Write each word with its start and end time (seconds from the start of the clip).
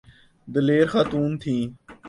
دلیر 0.53 0.85
خاتون 0.91 1.31
تھیں۔ 1.41 1.63